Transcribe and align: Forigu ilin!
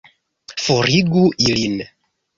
Forigu 0.63 1.23
ilin! 1.51 1.77